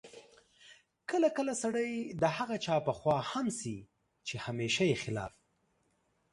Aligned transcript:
کله 1.11 1.27
کله 1.37 1.53
سړی 1.63 1.91
د 2.21 2.23
هغه 2.37 2.55
چا 2.65 2.75
په 2.85 2.91
خوا 2.99 3.17
هم 3.31 3.47
شي 3.59 3.77
چې 4.27 4.35
همېشه 4.45 4.83
یې 4.91 4.97
خلاف 5.03 5.33